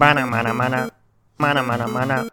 [0.00, 0.90] Mana mana mana.
[1.38, 2.30] Mana mana mana.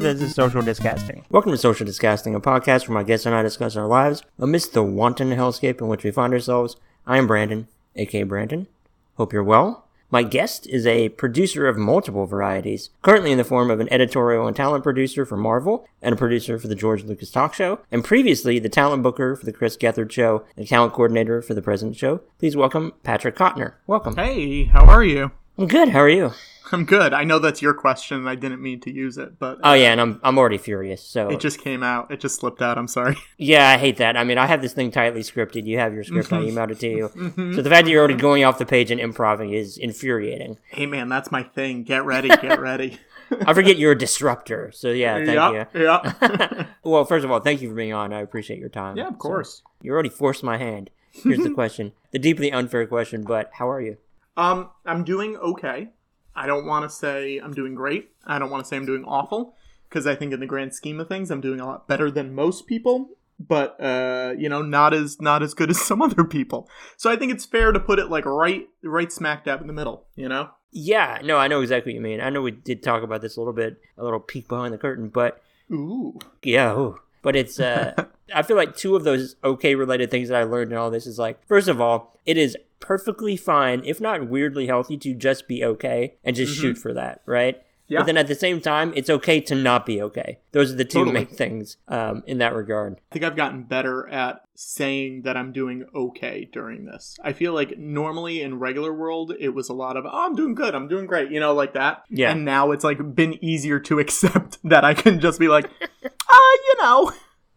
[0.00, 1.24] This is Social Disgusting.
[1.30, 4.74] Welcome to Social Disgusting, a podcast where my guests and I discuss our lives amidst
[4.74, 6.76] the wanton hellscape in which we find ourselves.
[7.06, 8.66] I am Brandon, aka Brandon.
[9.14, 9.88] Hope you're well.
[10.12, 14.46] My guest is a producer of multiple varieties, currently in the form of an editorial
[14.46, 18.04] and talent producer for Marvel and a producer for the George Lucas Talk Show, and
[18.04, 21.96] previously the talent booker for the Chris Gethard Show and talent coordinator for the President
[21.96, 22.20] Show.
[22.38, 23.76] Please welcome Patrick Cotnoir.
[23.86, 24.16] Welcome.
[24.16, 25.30] Hey, how are you?
[25.62, 25.90] I'm good.
[25.90, 26.32] How are you?
[26.72, 27.12] I'm good.
[27.12, 29.92] I know that's your question, I didn't mean to use it, but Oh yeah, uh,
[29.92, 31.00] and I'm I'm already furious.
[31.00, 32.10] So it just came out.
[32.10, 32.78] It just slipped out.
[32.78, 33.16] I'm sorry.
[33.38, 34.16] Yeah, I hate that.
[34.16, 35.66] I mean, I have this thing tightly scripted.
[35.66, 36.32] You have your script.
[36.32, 36.58] I mm-hmm.
[36.58, 37.08] emailed it to you.
[37.10, 37.54] Mm-hmm.
[37.54, 40.58] So the fact that you're already going off the page and improving is infuriating.
[40.68, 41.84] Hey, man, that's my thing.
[41.84, 42.28] Get ready.
[42.28, 42.98] Get ready.
[43.46, 44.72] I forget you're a disruptor.
[44.72, 45.82] So yeah, thank yeah, you.
[45.84, 46.66] yeah.
[46.82, 48.12] Well, first of all, thank you for being on.
[48.12, 48.96] I appreciate your time.
[48.96, 49.62] yeah, of So, course.
[49.80, 50.90] you already forced my hand.
[51.12, 51.92] Here's the question.
[52.10, 53.98] The deeply unfair question, but how are you?
[54.36, 55.88] Um, I'm doing okay.
[56.34, 58.10] I don't want to say I'm doing great.
[58.26, 59.54] I don't want to say I'm doing awful
[59.88, 62.34] because I think in the grand scheme of things, I'm doing a lot better than
[62.34, 63.10] most people.
[63.38, 66.68] But uh, you know, not as not as good as some other people.
[66.96, 69.72] So I think it's fair to put it like right right smack dab in the
[69.72, 70.06] middle.
[70.16, 70.50] You know.
[70.74, 72.22] Yeah, no, I know exactly what you mean.
[72.22, 74.78] I know we did talk about this a little bit, a little peek behind the
[74.78, 76.18] curtain, but Ooh.
[76.42, 76.98] Yeah, ooh.
[77.22, 77.94] But it's uh
[78.34, 81.06] I feel like two of those okay related things that I learned in all this
[81.06, 85.48] is like first of all, it is perfectly fine, if not weirdly healthy, to just
[85.48, 87.62] be okay and just shoot for that, right?
[87.92, 87.98] Yeah.
[88.00, 90.38] But then at the same time, it's okay to not be okay.
[90.52, 91.12] Those are the two Totally.
[91.12, 92.98] main things um, in that regard.
[93.10, 97.18] I think I've gotten better at saying that I'm doing okay during this.
[97.22, 100.54] I feel like normally in regular world it was a lot of oh, I'm doing
[100.54, 102.04] good, I'm doing great, you know, like that.
[102.08, 102.30] Yeah.
[102.30, 106.08] And now it's like been easier to accept that I can just be like, uh,
[106.08, 107.12] you know,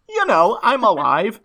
[0.09, 1.39] you know, I'm alive.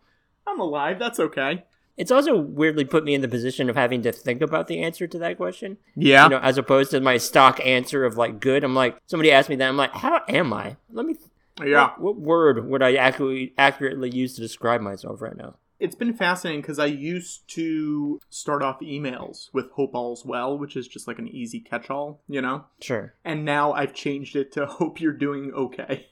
[0.49, 0.99] I'm alive.
[0.99, 1.65] That's okay.
[2.01, 5.07] It's also weirdly put me in the position of having to think about the answer
[5.07, 5.77] to that question.
[5.95, 6.25] Yeah.
[6.25, 8.65] You know, as opposed to my stock answer of like good.
[8.65, 9.69] I'm like, somebody asked me that.
[9.69, 10.79] I'm like, how am I?
[10.91, 11.17] Let me
[11.63, 11.91] yeah.
[11.99, 15.57] What word would I accurately accurately use to describe myself right now?
[15.79, 20.77] It's been fascinating because I used to start off emails with Hope All's Well, which
[20.77, 22.65] is just like an easy catch all, you know?
[22.81, 23.15] Sure.
[23.25, 26.09] and now I've changed it to hope you're doing okay.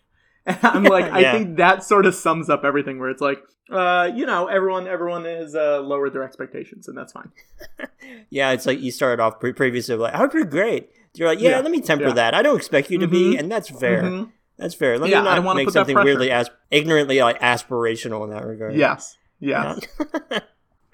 [0.49, 4.11] And I'm like, I think that sort of sums up everything where it's like, uh,
[4.15, 7.31] you know, everyone everyone has uh, lowered their expectations, and that's fine.
[8.31, 11.41] Yeah, it's like you started off pre- previously like, "I hope you're great." You're like,
[11.41, 12.15] "Yeah, Yeah, let me temper yeah.
[12.15, 12.35] that.
[12.35, 13.41] I don't expect you to be," Mhm.
[13.41, 14.03] and that's fair.
[14.03, 14.33] Mhm.
[14.57, 14.99] That's fair.
[14.99, 18.75] Let Yeah, me not make something weirdly as ignorantly like aspirational in that regard.
[18.75, 19.87] Yes, yes.
[20.31, 20.39] Yeah.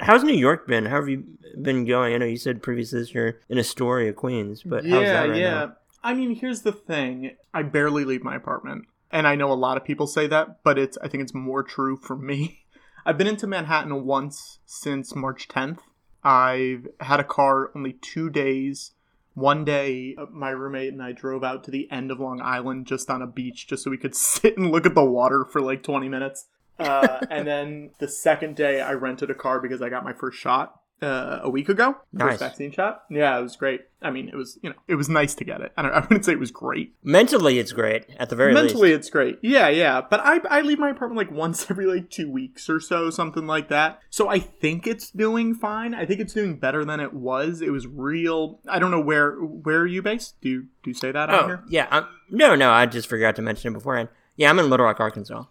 [0.01, 0.87] How's New York been?
[0.87, 1.25] How have you
[1.63, 2.15] been going?
[2.15, 5.41] I know you said previously this year in Astoria, Queens, but how's yeah, that right
[5.41, 5.51] yeah.
[5.51, 5.77] now?
[6.03, 9.77] I mean, here's the thing: I barely leave my apartment, and I know a lot
[9.77, 12.65] of people say that, but it's I think it's more true for me.
[13.07, 15.79] I've been into Manhattan once since March 10th.
[16.25, 18.91] I've had a car only two days.
[19.35, 22.87] One day, uh, my roommate and I drove out to the end of Long Island
[22.87, 25.61] just on a beach, just so we could sit and look at the water for
[25.61, 26.49] like 20 minutes.
[26.79, 30.39] Uh, and then the second day, I rented a car because I got my first
[30.39, 31.97] shot uh, a week ago.
[32.13, 32.31] Nice.
[32.33, 33.03] First vaccine shot.
[33.11, 33.83] Yeah, it was great.
[34.03, 35.73] I mean, it was you know it was nice to get it.
[35.77, 36.95] I, don't, I wouldn't say it was great.
[37.03, 38.99] Mentally, it's great at the very Mentally, least.
[39.01, 39.39] it's great.
[39.43, 40.01] Yeah, yeah.
[40.09, 43.47] But I I leave my apartment like once every like two weeks or so, something
[43.47, 44.01] like that.
[44.11, 45.95] So I think it's doing fine.
[45.95, 47.61] I think it's doing better than it was.
[47.61, 48.61] It was real.
[48.69, 50.41] I don't know where where are you based?
[50.41, 51.65] Do you do you say that on Oh, here?
[51.69, 51.87] yeah.
[51.91, 54.09] I'm, no, no, I just forgot to mention it beforehand.
[54.37, 55.45] Yeah, I'm in Little Rock, Arkansas.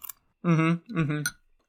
[0.44, 1.00] Mm-hmm.
[1.00, 1.22] Mm-hmm.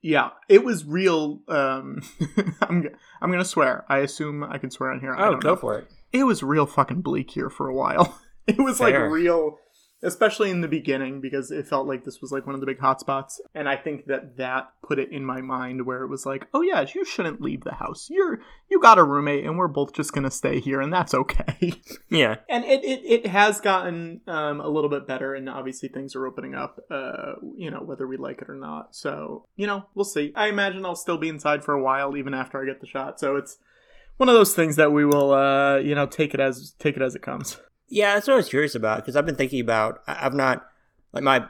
[0.06, 1.40] Yeah, it was real.
[1.48, 2.02] Um,
[2.60, 2.86] I'm
[3.22, 3.86] I'm gonna swear.
[3.88, 5.14] I assume I can swear on here.
[5.14, 5.56] I Oh, don't go know.
[5.56, 5.88] for it.
[6.12, 8.18] it was real fucking bleak here for a while.
[8.46, 9.04] It was Fair.
[9.04, 9.58] like real,
[10.04, 12.78] especially in the beginning because it felt like this was like one of the big
[12.78, 16.46] hotspots, and I think that that put it in my mind where it was like,
[16.52, 18.08] oh yeah, you shouldn't leave the house.
[18.10, 21.72] You're you got a roommate, and we're both just gonna stay here, and that's okay.
[22.10, 22.36] Yeah.
[22.48, 26.26] and it it, it has gotten um, a little bit better, and obviously things are
[26.26, 26.78] opening up.
[26.90, 28.94] Uh, you know whether we like it or not.
[28.94, 30.32] So you know we'll see.
[30.36, 33.18] I imagine I'll still be inside for a while even after I get the shot.
[33.18, 33.58] So it's
[34.18, 37.02] one of those things that we will uh, you know take it as take it
[37.02, 37.58] as it comes.
[37.94, 40.02] Yeah, that's what I was curious about because I've been thinking about.
[40.08, 40.66] I- I've not
[41.12, 41.46] like my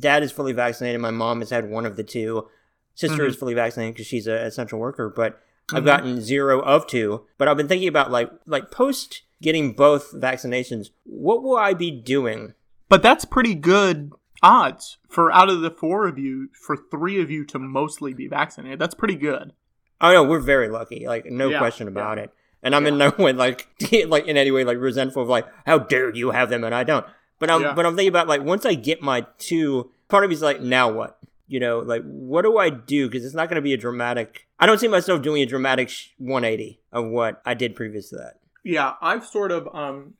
[0.00, 1.00] dad is fully vaccinated.
[1.02, 2.48] My mom has had one of the two.
[2.94, 3.28] Sister Mhm.
[3.28, 5.38] is fully vaccinated because she's an essential worker, but
[5.72, 5.86] I've Mhm.
[5.86, 7.26] gotten zero of two.
[7.36, 11.90] But I've been thinking about like like post getting both vaccinations, what will I be
[11.90, 12.54] doing?
[12.88, 14.12] But that's pretty good
[14.42, 18.28] odds for out of the four of you, for three of you to mostly be
[18.28, 18.78] vaccinated.
[18.78, 19.52] That's pretty good.
[20.00, 21.06] Oh no, we're very lucky.
[21.06, 22.30] Like no Yeah, question about it.
[22.62, 23.68] And I'm in no way like
[24.06, 26.84] like in any way like resentful of like how dare you have them and I
[26.84, 27.04] don't.
[27.38, 27.74] But I'm Yeah.
[27.74, 30.90] but I'm thinking about like once I get my two, part of me's like now
[30.92, 31.18] what?
[31.48, 33.08] You know, like what do I do?
[33.08, 34.46] Because it's not going to be a dramatic.
[34.58, 38.34] I don't see myself doing a dramatic 180 of what I did previous to that.
[38.64, 40.14] Yeah, I've sort of um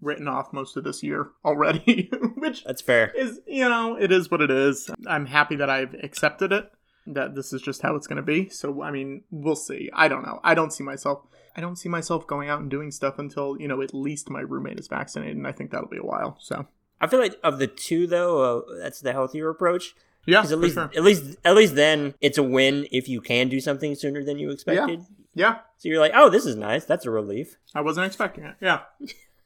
[0.00, 3.12] written off most of this year already, which That's fair.
[3.16, 4.90] is you know it is what it is.
[5.06, 6.70] I'm happy that I've accepted it.
[7.06, 8.48] That this is just how it's going to be.
[8.48, 9.90] So I mean, we'll see.
[9.94, 10.40] I don't know.
[10.42, 11.20] I don't see myself.
[11.56, 14.40] I don't see myself going out and doing stuff until you know at least my
[14.40, 16.36] roommate is vaccinated, and I think that'll be a while.
[16.40, 16.66] So
[17.00, 19.94] I feel like of the two though, uh, that's the healthier approach.
[20.26, 20.90] yeah, at least, sure.
[20.96, 24.38] at least, at least then it's a win if you can do something sooner than
[24.38, 25.02] you expected.
[25.34, 26.84] yeah, So you're like, oh, this is nice.
[26.86, 27.56] That's a relief.
[27.74, 28.54] I wasn't expecting it.
[28.60, 28.80] Yeah.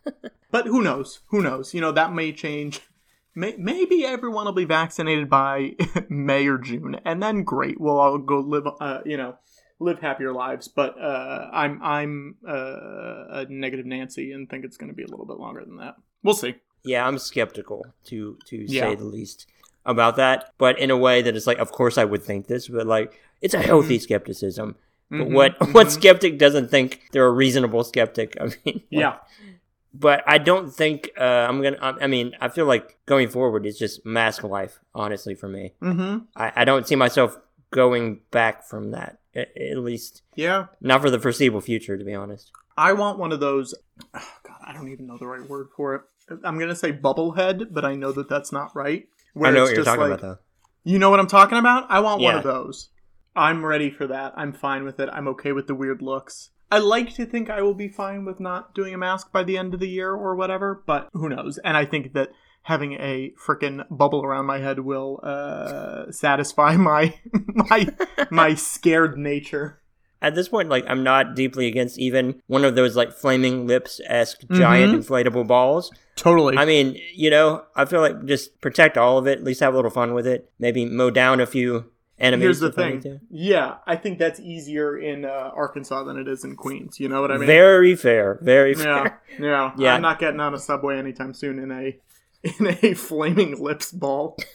[0.50, 1.20] but who knows?
[1.28, 1.74] Who knows?
[1.74, 2.80] You know, that may change.
[3.34, 5.74] May- Maybe everyone will be vaccinated by
[6.08, 9.36] May or June, and then great, we'll all go live, uh, you know,
[9.80, 10.68] live happier lives.
[10.68, 12.52] But uh, I'm I'm uh,
[13.40, 15.96] a negative Nancy and think it's going to be a little bit longer than that.
[16.22, 16.56] We'll see.
[16.84, 18.90] Yeah, I'm skeptical to to Yeah.
[18.90, 19.46] say the least
[19.84, 20.52] about that.
[20.58, 23.18] But in a way that it's like, of course I would think this, but like
[23.40, 24.76] it's a healthy skepticism.
[25.10, 25.74] But Mhm, what mhm.
[25.74, 28.36] what skeptic doesn't think they're a reasonable skeptic?
[28.40, 29.16] I mean, like, Yeah.
[29.94, 31.78] But I don't think uh, I'm gonna.
[31.80, 34.78] I I mean, I feel like going forward is just mask life.
[34.94, 36.24] Honestly, for me, Mm-hmm.
[36.36, 37.38] I, I don't see myself
[37.70, 39.18] going back from that.
[39.38, 40.66] At, least Yeah.
[40.80, 42.50] not for the foreseeable future, to be honest.
[42.76, 43.74] I want one of those.
[44.14, 46.02] Oh God, I don't even know the right word for it.
[46.44, 49.08] I'm gonna say bubblehead, but I know that that's not right.
[49.34, 50.38] Where I know what you're talking like- about, though.
[50.84, 51.86] You know what I'm talking about?
[51.90, 52.90] I want one of those.
[53.36, 54.32] I'm ready for that.
[54.36, 55.08] I'm fine with it.
[55.12, 56.50] I'm okay with the weird looks.
[56.70, 59.58] I like to think I will be fine with not doing a mask by the
[59.58, 61.58] end of the year or whatever, but who knows?
[61.58, 62.30] And I think that
[62.62, 67.14] having a freaking bubble around my head will uh, satisfy my
[67.54, 67.88] my
[68.30, 69.80] my scared nature.
[70.20, 74.00] At this point, like I'm not deeply against even one of those like flaming lips
[74.06, 74.98] esque giant Mhm.
[75.06, 75.92] inflatable balls.
[76.16, 76.56] Totally.
[76.58, 79.38] I mean, you know, I feel like just protect all of it.
[79.38, 80.50] At least have a little fun with it.
[80.58, 82.42] Maybe mow down a few enemies.
[82.44, 83.20] Here's the if I need thing.
[83.30, 86.98] Yeah, I think that's easier in uh, Arkansas than it is in Queens.
[86.98, 87.46] You know what I mean?
[87.46, 88.40] Very fair.
[88.42, 89.22] Very yeah, fair.
[89.38, 89.94] yeah, Yeah.
[89.94, 91.96] I'm not getting on a subway anytime soon in a
[92.42, 94.36] in a flaming lips ball.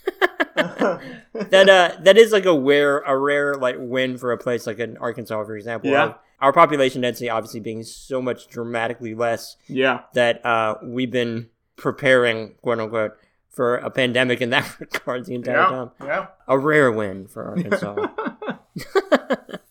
[0.55, 4.79] that uh that is like a rare a rare like win for a place like
[4.79, 5.89] in Arkansas, for example.
[5.89, 6.13] Yeah.
[6.39, 12.53] Our population density obviously being so much dramatically less yeah, that uh we've been preparing
[12.61, 13.13] quote unquote
[13.49, 15.91] for a pandemic in that regard the entire yeah, time.
[16.03, 16.27] yeah.
[16.47, 18.07] A rare win for Arkansas.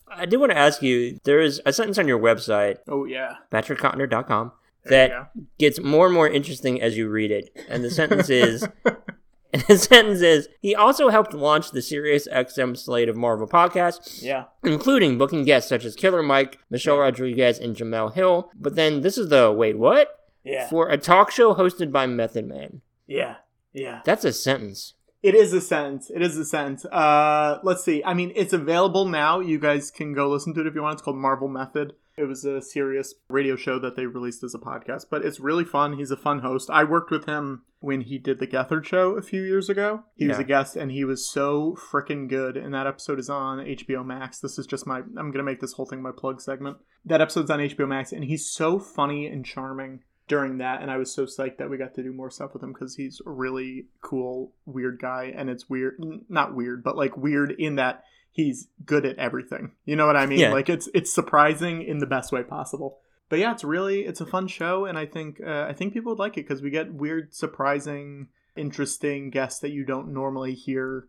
[0.09, 3.35] I do want to ask you, there is a sentence on your website, oh yeah.
[3.51, 7.49] patrickcotnoir.com, There that gets more and more interesting as you read it.
[7.69, 8.67] And the sentence is
[9.53, 14.21] and the sentence is he also helped launch the Sirius XM slate of Marvel podcasts,
[14.23, 14.45] Yeah.
[14.63, 18.51] including booking guests such as Killer Mike, Michelle Rodriguez, and Jemele Hill.
[18.59, 20.09] But then this is the wait, what?
[20.43, 20.67] Yeah.
[20.69, 22.81] For a talk show hosted by Method Man.
[23.07, 23.35] Yeah.
[23.73, 24.01] Yeah.
[24.05, 24.93] That's a sentence.
[25.21, 26.11] It is a sentence.
[26.13, 26.83] It is a sentence.
[26.83, 28.03] Uh, let's see.
[28.03, 29.39] I mean, it's available now.
[29.39, 30.95] You guys can go listen to it if you want.
[30.95, 31.93] It's called Marvel Method.
[32.15, 35.63] It was a Sirius radio show that they released as a podcast, but it's really
[35.63, 35.97] fun.
[35.97, 36.69] He's a fun host.
[36.69, 40.03] I worked with him when he did the Gethard show a few years ago.
[40.15, 42.55] He was a guest and he was so freaking good.
[42.55, 44.39] And that episode is on HBO Max.
[44.39, 46.77] This is just my, I'm going to make this whole thing my plug segment.
[47.03, 50.95] That episode's on HBO Max and he's so funny and charming during that and i
[50.95, 53.29] was so psyched that we got to do more stuff with him because he's a
[53.29, 58.67] really cool weird guy and it's weird not weird but like weird in that he's
[58.85, 60.51] good at everything you know what i mean Yeah.
[60.51, 62.99] like it's it's surprising in the best way possible
[63.29, 66.11] but yeah it's really it's a fun show and i think uh, i think people
[66.11, 68.27] would like it because we get weird surprising
[68.57, 71.07] interesting guests that you don't normally hear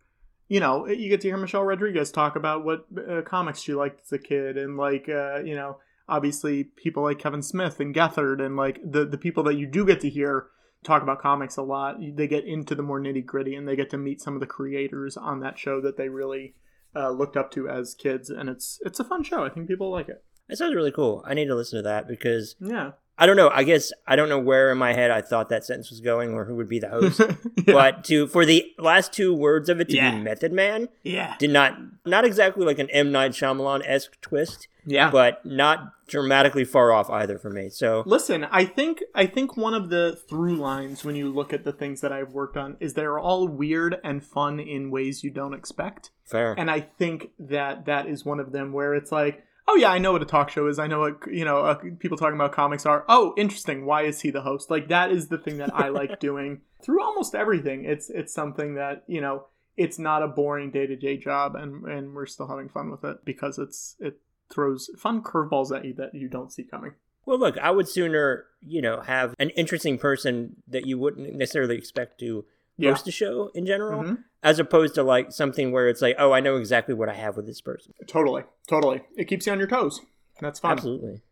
[0.48, 4.00] you know you get to hear michelle rodriguez talk about what uh, comics she liked
[4.02, 8.38] as a kid and like uh, you know obviously people like Kevin Smith and Gethard
[8.44, 10.48] and like the the people that you do get to hear
[10.82, 11.96] talk about comics a lot.
[11.98, 14.46] They get into the more nitty gritty and they get to meet some of the
[14.46, 16.56] creators on that show that they really
[16.96, 19.44] uh, looked up to as kids, and it's it's a fun show.
[19.44, 20.24] I think people like it.
[20.48, 21.24] That sounds really cool.
[21.26, 23.48] I need to listen to that because Yeah, I don't know.
[23.48, 26.34] I guess I don't know where in my head I thought that sentence was going
[26.34, 27.20] or who would be the host.
[27.56, 27.64] yeah.
[27.66, 30.10] But to for the last two words of it to Yeah.
[30.16, 34.66] be Method Man yeah, did not not exactly like an M Night Shyamalan esque twist,
[34.84, 35.10] yeah.
[35.10, 37.68] but not dramatically far off either for me.
[37.70, 41.64] So Listen, I think I think one of the through lines when you look at
[41.64, 45.30] the things that I've worked on is they're all weird and fun in ways you
[45.30, 46.10] don't expect.
[46.24, 46.54] fair.
[46.58, 49.98] and I think that that is one of them where it's like, oh yeah, I
[49.98, 50.78] know what a talk show is.
[50.78, 53.04] I know what you know uh, people talking about comics are.
[53.08, 53.86] Oh, interesting.
[53.86, 54.70] Why is he the host?
[54.70, 57.84] Like that is the thing that I like doing through almost everything.
[57.84, 61.84] It's it's something that you know it's not a boring day to day job, and
[61.84, 64.20] and we're still having fun with it because it's it
[64.52, 66.92] throws fun curveballs at you that you don't see coming.
[67.26, 71.76] Well, look, I would sooner, you know, have an interesting person that you wouldn't necessarily
[71.76, 72.44] expect to
[72.76, 72.90] Yeah.
[72.90, 74.24] host a show in general, Mhm.
[74.42, 77.36] as opposed to like something where it's like, oh, I know exactly what I have
[77.36, 77.94] with this person.
[78.06, 79.02] Totally, totally.
[79.16, 80.00] It keeps you on your toes.
[80.40, 80.72] That's fun.
[80.72, 81.22] Absolutely.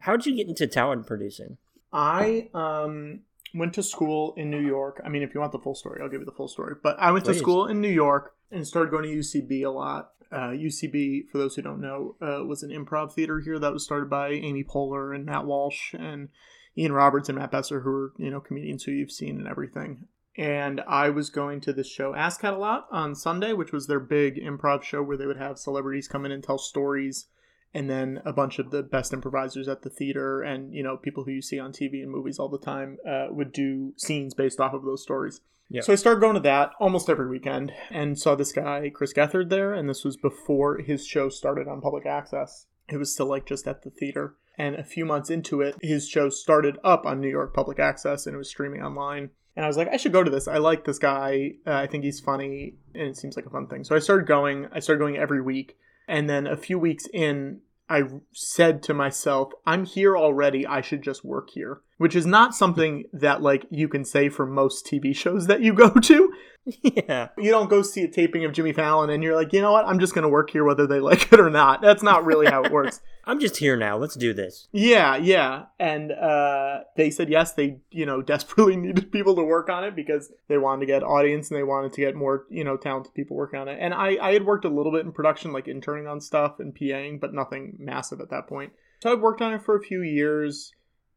[0.00, 1.58] How'd you get into talent producing?
[1.92, 3.20] I um
[3.54, 5.00] went to school in New York.
[5.04, 6.74] I mean, if you want the full story, I'll give you the full story.
[6.82, 7.34] But I went Please.
[7.34, 10.12] to school in New York and started going to UCB a lot.
[10.32, 13.84] Uh, UCB, for those who don't know, uh, was an improv theater here that was
[13.84, 16.30] started by Amy Poehler and Matt Walsh and
[16.76, 20.08] Ian Roberts and Matt Besser, who are you know comedians who you've seen and everything.
[20.36, 24.00] And I was going to this show ASSSSCAT a lot on Sunday, which was their
[24.00, 27.26] big improv show where they would have celebrities come in and tell stories
[27.74, 31.24] and then a bunch of the best improvisers at the theater and you know people
[31.24, 34.60] who you see on tv and movies all the time uh, would do scenes based
[34.60, 35.40] off of those stories.
[35.68, 35.80] Yeah.
[35.80, 39.48] so i started going to that almost every weekend and saw this guy chris gethard
[39.48, 42.66] there and this was before his show started on public access.
[42.88, 44.34] It was still like just at the theater.
[44.58, 48.26] And a few months into it his show started up on new york public access
[48.26, 50.48] and it was streaming online and I was like, I should go to this.
[50.48, 51.52] I like this guy.
[51.66, 53.84] Uh, I think he's funny, and it seems like a fun thing.
[53.84, 54.68] So I started going.
[54.72, 55.76] I started going every week,
[56.08, 60.66] and then a few weeks in, I said to myself, I'm here already.
[60.66, 64.46] I should just work here, which is not something that like you can say for
[64.46, 66.32] most TV shows that you go to.
[66.82, 67.28] yeah.
[67.36, 69.84] You don't go see a taping of Jimmy Fallon and you're like, you know what?
[69.84, 71.82] I'm just going to work here whether they like it or not.
[71.82, 73.00] That's not really how it works.
[73.24, 73.96] I'm just here now.
[73.96, 74.68] Let's do this.
[74.72, 75.66] Yeah, yeah.
[75.78, 79.94] And uh, they said yes, they, you know, desperately needed people to work on it
[79.94, 83.14] because they wanted to get audience and they wanted to get more, you know, talented
[83.14, 83.78] people working on it.
[83.80, 86.74] And I, I had worked a little bit in production, like interning on stuff and
[86.74, 88.72] PAing, but nothing massive at that point.
[89.02, 90.72] So I worked on it for a few years.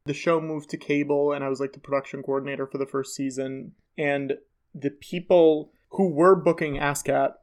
[0.05, 3.15] The show moved to cable and I was like the production coordinator for the first
[3.15, 3.73] season.
[3.97, 4.33] And
[4.73, 7.33] the people who were booking ASSSSCAT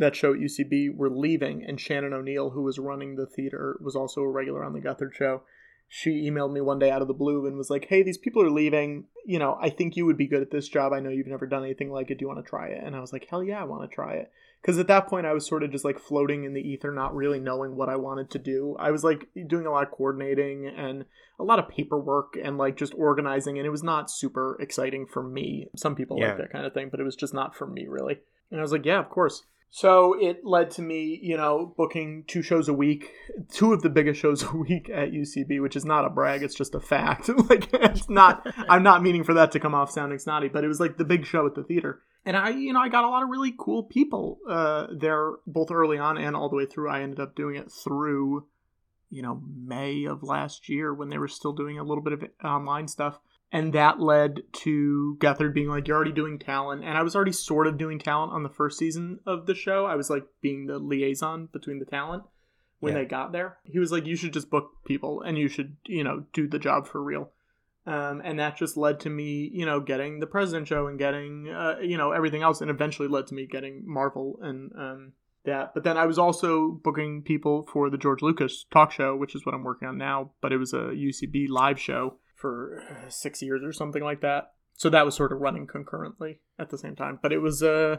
[0.00, 3.94] that show at UCB were leaving, and Shannon O'Neill, who was running the theater, was
[3.94, 5.42] also a regular on the Gethard show.
[5.92, 8.42] She emailed me one day out of the blue and was like, "Hey, these people
[8.42, 9.06] are leaving.
[9.26, 10.92] You know, I think you would be good at this job.
[10.92, 12.18] I know you've never done anything like it.
[12.18, 13.94] Do you want to try it?" And I was like, "Hell yeah, I want to
[13.94, 14.30] try it."
[14.62, 17.14] Because at that point, I was sort of just like floating in the ether, not
[17.16, 18.76] really knowing what I wanted to do.
[18.78, 21.06] I was like doing a lot of coordinating and
[21.38, 25.22] a lot of paperwork and like just organizing, and it was not super exciting for
[25.24, 25.70] me.
[25.76, 26.28] Some people Yeah.
[26.28, 28.20] like that kind of thing, but it was just not for me really.
[28.50, 32.24] And I was like, "Yeah, of course." So it led to me, you know, booking
[32.26, 33.12] two shows a week,
[33.52, 36.56] two of the biggest shows a week at UCB, which is not a brag, it's
[36.56, 37.28] just a fact.
[37.48, 40.68] like it's not I'm not meaning for that to come off sounding snotty, but it
[40.68, 42.02] was like the big show at the theater.
[42.26, 45.70] And I, you know, I got a lot of really cool people uh there both
[45.70, 46.90] early on and all the way through.
[46.90, 48.46] I ended up doing it through
[49.12, 52.24] you know, May of last year when they were still doing a little bit of
[52.44, 53.18] online stuff
[53.52, 57.32] and that led to Gethard being like, "You're already doing talent," and I was already
[57.32, 59.86] sort of doing talent on the first season of the show.
[59.86, 62.24] I was like being the liaison between the talent
[62.78, 63.00] when Yeah.
[63.00, 63.58] they got there.
[63.64, 66.58] He was like, "You should just book people, and you should, you know, do the
[66.58, 67.30] job for real."
[67.86, 71.48] Um, and that just led to me, you know, getting the President Show and getting,
[71.48, 75.12] uh, you know, everything else, and eventually led to me getting Marvel and um,
[75.44, 75.72] that.
[75.74, 79.44] But then I was also booking people for the George Lucas talk show, which is
[79.46, 80.32] what I'm working on now.
[80.42, 84.52] But it was a UCB live show for six years or something like that.
[84.76, 87.18] So that was sort of running concurrently at the same time.
[87.22, 87.96] But it was, uh,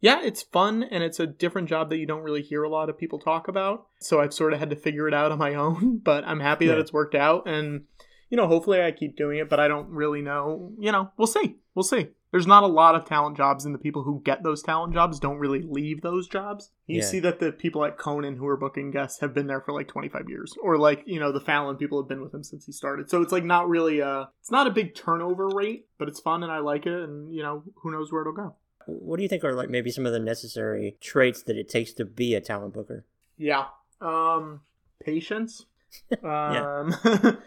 [0.00, 2.90] yeah, it's fun and it's a different job that you don't really hear a lot
[2.90, 3.86] of people talk about.
[4.00, 6.00] So I've sort of had to figure it out on my own.
[6.02, 7.84] But I'm happy that it's worked out and.
[8.30, 10.72] You know, hopefully I keep doing it, but I don't really know.
[10.80, 11.58] You know, we'll see.
[11.76, 12.08] We'll see.
[12.34, 15.20] There's not a lot of talent jobs, and the people who get those talent jobs
[15.20, 16.72] don't really leave those jobs.
[16.88, 17.04] You Yeah.
[17.06, 19.86] see that the people at Conan who are booking guests have been there for like
[19.86, 22.72] 25 years, or like you know the Fallon people have been with him since he
[22.72, 23.08] started.
[23.08, 26.42] So it's like not really a, it's not a big turnover rate, but it's fun
[26.42, 28.56] and I like it, and you know who knows where it'll go.
[28.86, 31.92] What do you think are like maybe some of the necessary traits that it takes
[31.92, 33.04] to be a talent booker?
[33.36, 33.66] Yeah.
[34.00, 34.62] Um,
[34.98, 35.66] patience.
[36.24, 36.92] um,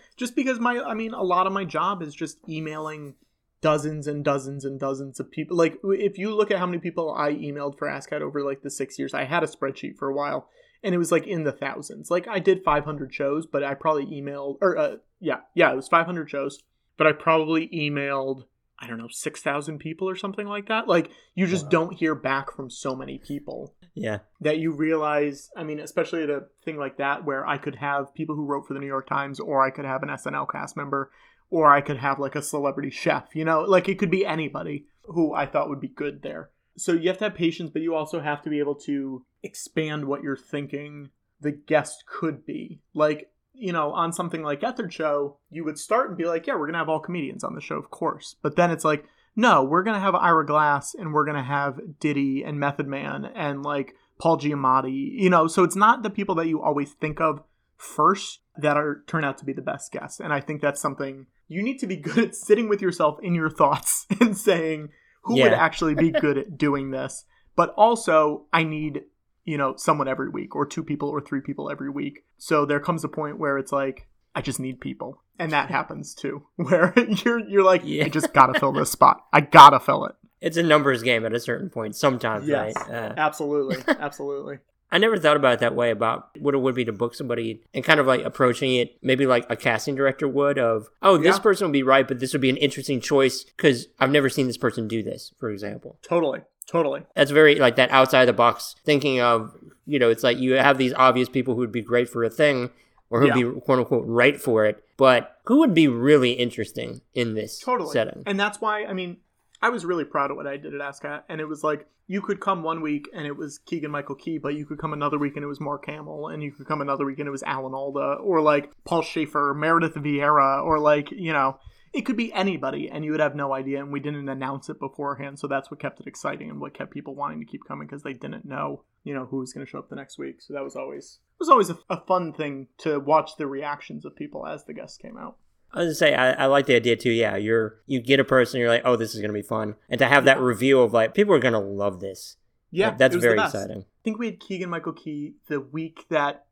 [0.15, 3.15] just because my, I mean, a lot of my job is just emailing
[3.61, 5.57] dozens and dozens and dozens of people.
[5.57, 8.69] Like, if you look at how many people I emailed for ASSSSCAT over like the
[8.69, 10.49] six years, I had a spreadsheet for a while,
[10.83, 12.11] and it was like in the thousands.
[12.11, 15.87] Like, I did 500 shows, but I probably emailed, or uh, yeah, yeah, it was
[15.87, 16.59] 500 shows,
[16.97, 18.43] but I probably emailed.
[18.79, 20.87] I don't know, 6,000 people or something like that.
[20.87, 21.69] Like, you just Wow.
[21.71, 24.19] don't hear back from so many people Yeah.
[24.41, 28.13] that you realize i mean especially at a thing like that where i could have
[28.13, 30.77] people who wrote for the new york times or i could have an snl cast
[30.77, 31.09] member
[31.49, 33.61] or i could have like a celebrity chef you know?
[33.61, 36.49] Like it could be anybody who i thought would be good there.
[36.77, 40.05] So you have to have patience but you also have to be able to expand
[40.05, 42.81] what you're thinking the guest could be.
[42.93, 46.55] Like you know on something like Gethard show you would start and be like yeah
[46.55, 48.35] we're gonna have all comedians on the show of course.
[48.41, 49.05] But then it's like
[49.39, 53.61] no, we're gonna have Ira Glass and we're gonna have Diddy and Method Man and
[53.61, 55.47] like Paul Giamatti, you know.
[55.47, 57.43] So it's not the people that you always think of
[57.77, 60.19] first that are turn out to be the best guests.
[60.19, 63.35] And I think that's something you need to be good at sitting with yourself in
[63.35, 64.89] your thoughts and saying
[65.23, 67.25] who would actually be good at doing this.
[67.55, 69.03] But also, I need
[69.45, 72.23] you know someone every week or two people or three people every week.
[72.37, 75.23] So there comes a point where it's like I just need people.
[75.39, 78.05] And that happens too, where you're you're like, Yeah.
[78.05, 79.25] I just gotta fill this spot.
[79.33, 80.15] I gotta fill it.
[80.39, 82.75] It's a numbers game at a certain point sometimes, Yes.
[82.75, 82.89] right?
[82.89, 83.77] Uh, Absolutely.
[83.87, 84.59] Absolutely.
[84.91, 87.61] I never thought about it that way about what it would be to book somebody
[87.73, 91.35] and kind of like approaching it maybe like a casting director would of, oh, this
[91.35, 91.41] Yeah.
[91.41, 94.47] person would be right, but this would be an interesting choice because I've never seen
[94.47, 95.97] this person do this, for example.
[96.01, 96.41] Totally.
[96.67, 97.03] Totally.
[97.15, 100.77] That's very like that outside the box thinking of, you know, it's like you have
[100.77, 102.69] these obvious people who would be great for a thing
[103.09, 107.35] or who'd be quote unquote right for it, but who would be really interesting in
[107.35, 107.91] this Totally.
[107.93, 108.23] setting?
[108.25, 109.17] And that's why, I mean,
[109.61, 111.23] I was really proud of what I did at ASSSSCAT.
[111.29, 114.37] And it was like, you could come one week and it was Keegan Michael Key,
[114.37, 116.81] but you could come another week and it was Mark Hamill, and you could come
[116.81, 121.11] another week and it was Alan Alda, or like Paul Shaffer, Meredith Vieira, or like,
[121.11, 121.59] you know,
[121.93, 123.79] it could be anybody and you would have no idea.
[123.79, 125.39] And we didn't announce it beforehand.
[125.39, 128.03] So that's what kept it exciting and what kept people wanting to keep coming because
[128.03, 130.41] they didn't know, you know, who was going to show up the next week.
[130.41, 134.05] So that was always, it was always a, a fun thing to watch the reactions
[134.05, 135.37] of people as the guests came out.
[135.77, 137.11] I was gonna say I, I like the idea too.
[137.11, 139.99] Yeah, you're you get a person, you're like, oh, this is gonna be fun, and
[139.99, 142.37] to have that reveal of like people are gonna love this.
[142.71, 143.81] Yeah, Like, that's it was the very exciting.
[143.81, 146.45] I think we had Keegan Michael Key the week that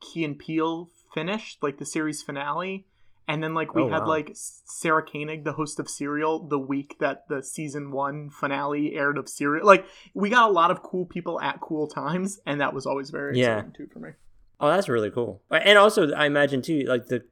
[0.00, 2.86] Key and Peele finished, like the series finale.
[3.28, 4.08] And then like we Oh, had wow.
[4.08, 9.18] like Sarah Koenig, the host of Serial, the week that the season one finale aired
[9.18, 9.66] of Serial.
[9.66, 13.10] Like we got a lot of cool people at cool times, and that was always
[13.10, 13.54] very Yeah.
[13.56, 14.10] exciting too for me.
[14.60, 15.42] Oh, that's really cool.
[15.50, 17.24] And also, I imagine too, like the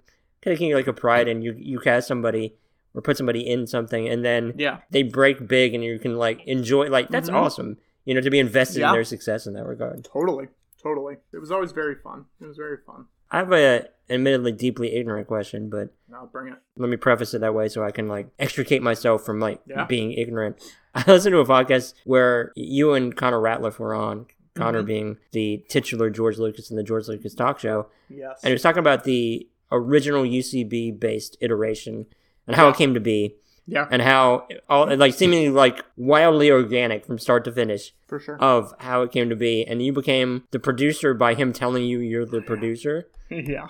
[0.45, 2.55] taking like a pride and you you cast somebody
[2.95, 4.79] or put somebody in something, and then Yeah.
[4.91, 6.89] they break big, and you can like enjoy.
[6.89, 7.35] Like that's Mhm.
[7.35, 7.79] awesome.
[8.05, 8.89] You know, to be invested Yeah.
[8.91, 10.05] in their success in that regard.
[10.05, 10.49] Totally.
[10.83, 11.17] Totally.
[11.33, 12.27] It was always very fun.
[12.41, 13.07] It was very fun.
[13.31, 16.59] I have a admittedly deeply ignorant question, but Now bring it.
[16.77, 19.87] let me preface it that way so I can like extricate myself from like Yeah.
[19.87, 20.57] being ignorant.
[20.95, 24.27] I listened to a podcast where you and Connor Ratliff were on.
[24.55, 24.87] Connor Mhm.
[24.87, 28.39] being the titular George Lucas in the George Lucas talk show, Yes.
[28.45, 32.07] and he was talking about the original UCB based iteration
[32.47, 37.07] and how it came to be, yeah, and how all like seemingly like wildly organic
[37.07, 38.37] from start to finish for sure.
[38.39, 42.01] of how it came to be, and you became the producer by him telling you
[42.01, 43.69] you're the producer, yeah.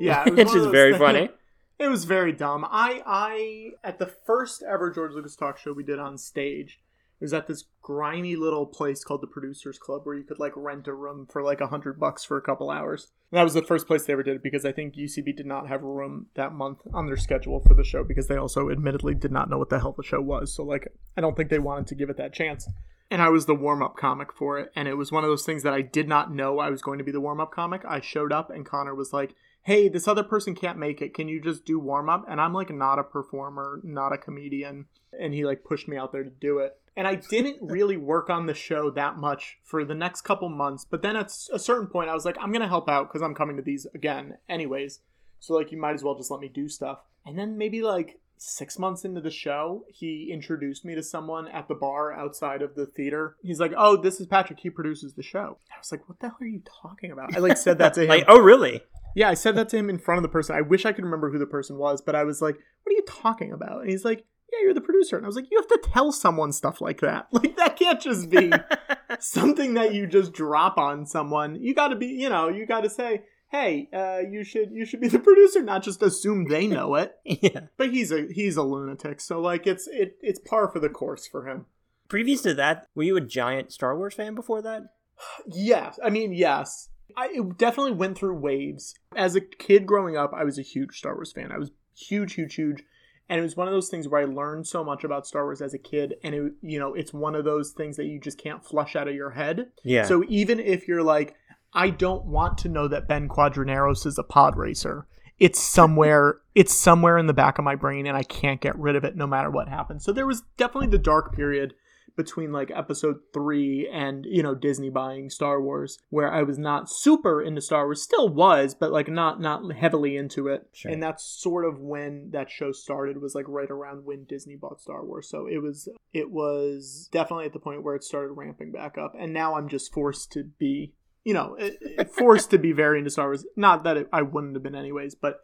[0.00, 0.28] Yeah.
[0.28, 1.30] which is very things- funny.
[1.78, 2.66] It was very dumb.
[2.68, 6.80] I I at the first ever George Lucas talk show we did on stage,
[7.24, 10.86] was at this grimy little place called the Producers Club where you could like rent
[10.86, 13.08] a room for like a hundred bucks for a couple hours.
[13.30, 15.46] And that was the first place they ever did it because I think UCB did
[15.46, 18.70] not have a room that month on their schedule for the show because they also
[18.70, 20.54] admittedly did not know what the hell the show was.
[20.54, 22.68] So like I don't think they wanted to give it that chance.
[23.10, 25.46] And I was the warm up comic for it, and it was one of those
[25.46, 27.82] things that I did not know I was going to be the warm up comic.
[27.88, 29.34] I showed up and Connor was like,
[29.68, 31.12] hey, this other person can't make it.
[31.12, 32.24] Can you just do warm up?
[32.26, 34.86] And I'm like, not a performer, not a comedian.
[35.20, 36.80] And he like pushed me out there to do it.
[36.96, 40.86] And I didn't really work on the show that much for the next couple months.
[40.90, 43.20] But then at a certain point, I was like, I'm going to help out because
[43.20, 45.00] I'm coming to these again, anyways.
[45.38, 47.00] So like, you might as well just let me do stuff.
[47.26, 51.68] And then maybe like six months into the show, he introduced me to someone at
[51.68, 53.36] the bar outside of the theater.
[53.42, 54.60] He's like, "Oh, this is Patrick.
[54.60, 57.40] He produces the show." I was like, "What the hell are you talking about?" I
[57.40, 58.08] like said that to him.
[58.08, 58.80] like, oh really?
[59.18, 60.54] Yeah, I said that to him in front of the person.
[60.54, 62.96] I wish I could remember who the person was, but I was like, "What are
[62.96, 65.58] you talking about?" And he's like, "Yeah, you're the producer." And I was like, "You
[65.58, 67.26] have to tell someone stuff like that.
[67.32, 68.52] Like that can't just be
[69.18, 71.56] something that you just drop on someone.
[71.60, 74.84] You got to be, you know, you got to say." Hey, uh, you should you
[74.84, 77.16] should be the producer, not just assume they know it.
[77.24, 77.62] yeah.
[77.76, 81.26] But he's a he's a lunatic, so like it's it it's par for the course
[81.26, 81.66] for him.
[82.08, 84.82] Previous to that, were you a giant Star Wars fan before that?
[85.48, 86.90] Yes, I mean yes.
[87.16, 88.94] I it definitely went through waves.
[89.16, 91.52] As a kid growing up, I was a huge Star Wars fan.
[91.52, 92.84] I was huge, huge, huge,
[93.28, 95.60] and it was one of those things where I learned so much about Star Wars
[95.60, 98.38] as a kid, and it you know it's one of those things that you just
[98.38, 99.68] can't flush out of your head.
[99.84, 100.04] Yeah.
[100.04, 101.36] So even if you're like,
[101.72, 105.06] I don't want to know that Ben Quadinaros is a pod racer.
[105.38, 108.96] It's somewhere it's somewhere in the back of my brain and I can't get rid
[108.96, 110.04] of it no matter what happens.
[110.04, 111.74] So there was definitely the dark period
[112.16, 116.88] between like episode 3 and you know Disney buying Star Wars where I was not
[116.88, 120.68] super into Star Wars still was but like not not heavily into it.
[120.72, 120.90] Sure.
[120.90, 124.80] and that's sort of when that show started was like right around when Disney bought
[124.80, 125.28] Star Wars.
[125.28, 129.14] So it was it was definitely at the point where it started ramping back up.
[129.18, 130.94] And now I'm just forced to be
[131.24, 131.56] you know
[132.16, 133.46] forced to be very into Star Wars.
[133.56, 135.40] Not that it, I wouldn't have been anyways but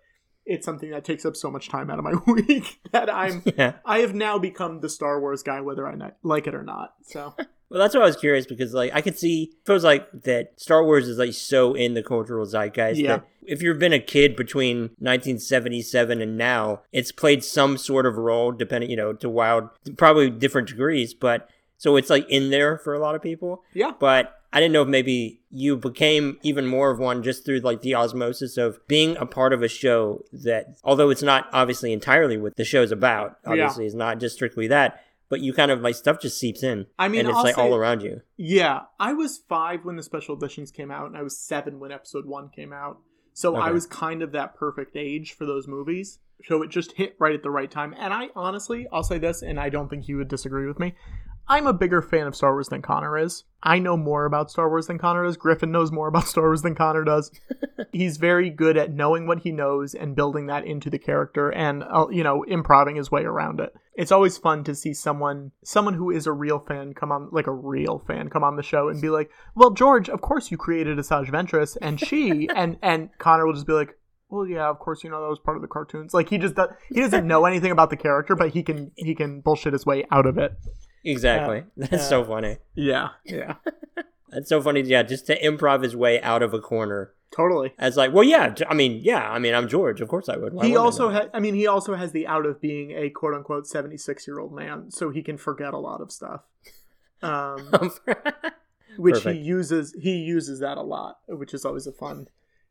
[0.47, 3.75] it's something that takes up so much time out of my week that I'm yeah.
[3.85, 6.95] I have now become the Star Wars guy, whether I not- like it or not.
[7.03, 7.35] So
[7.71, 10.53] Well, that's why I was curious because, like, I could see it feels like that
[10.61, 13.17] Star Wars is like so in the cultural zeitgeist Yeah.
[13.17, 18.17] that if you've been a kid between 1977 and now, it's played some sort of
[18.17, 22.79] role, depending, you know, to wild, probably different degrees, but so it's like in there
[22.79, 23.63] for a lot of people.
[23.73, 27.59] yeah, But I didn't know if maybe you became even more of one just through
[27.59, 31.93] like the osmosis of being a part of a show that, although it's not obviously
[31.93, 35.81] entirely what the show's about, obviously it's not just strictly that, but you kind of
[35.81, 36.87] like stuff just seeps in.
[37.01, 38.21] I mean, and it's I'll like say- all around you.
[38.37, 41.91] Yeah, I was five when the special editions came out, and I was seven when
[41.91, 42.99] episode one came out.
[43.33, 46.21] So I was kind of that perfect age for those movies.
[46.45, 47.93] So it just hit right at the right time.
[47.99, 50.95] And I honestly, I'll say this, and I don't think you would disagree with me.
[51.47, 53.45] I'm a bigger fan of Star Wars than Connor is.
[53.63, 55.37] I know more about Star Wars than Connor does.
[55.37, 57.31] Griffin knows more about Star Wars than Connor does.
[57.93, 61.83] He's very good at knowing what he knows and building that into the character and
[61.83, 63.75] uh, you know, improving his way around it.
[63.95, 67.47] It's always fun to see someone someone who is a real fan come on like
[67.47, 70.57] a real fan come on the show and be like, "Well, George, of course you
[70.57, 73.97] created Asajj Ventress and she and and Connor will just be like,
[74.31, 76.13] well, yeah, of course, you know that was part of the cartoons.
[76.13, 79.15] Like he just does, he doesn't know anything about the character, but he can he
[79.15, 80.57] can bullshit his way out of it.
[81.05, 81.65] Exactly.
[81.77, 82.59] That's so funny.
[82.75, 83.55] Yeah, yeah,
[84.31, 84.81] That's so funny.
[84.83, 87.13] Yeah, just to improv his way out of a corner.
[87.31, 87.73] totally.
[87.79, 90.01] As like, well, yeah, I mean, yeah, I mean, I'm George.
[90.01, 90.55] Of course I would.
[90.55, 91.15] Why he wouldn't I also know?
[91.15, 94.27] ha- I mean, he also has the out of being a quote unquote seventy six
[94.27, 96.43] year old man, so he can forget a lot of stuff.
[97.23, 97.91] Um,
[98.99, 99.37] which Perfect.
[99.37, 102.27] he uses he uses that a lot, which is always a fun.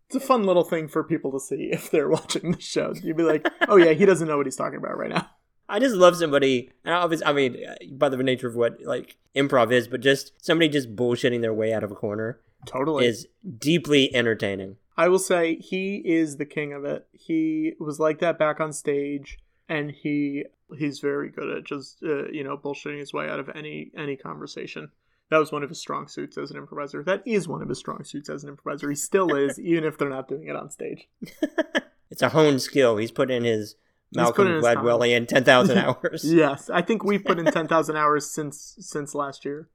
[0.06, 2.94] It's a fun little thing for people to see if they're watching the show.
[3.02, 5.28] You'd be like, "Oh yeah, he doesn't know what he's talking about right now."
[5.74, 9.18] I just love somebody, and obviously, I mean, uh, by the nature of what like
[9.36, 13.08] improv is, but just somebody just bullshitting their way out of a corner Totally.
[13.08, 14.78] is deeply entertaining.
[14.98, 17.08] I will say he is the king of it.
[17.12, 20.46] He was like that back on stage, and he
[20.78, 24.16] he's very good at just uh, you know bullshitting his way out of any any
[24.16, 24.92] conversation.
[25.32, 27.04] That was one of his strong suits as an improviser.
[27.04, 28.92] That is one of his strong suits as an improviser.
[28.92, 31.08] He still is, even if they're not doing it on stage.
[32.14, 32.98] It's a honed skill.
[32.98, 33.74] He's put in his
[34.16, 36.24] Malcolm put in ten thousand hours.
[36.24, 39.70] Yes, I think we've put in ten thousand hours since since last year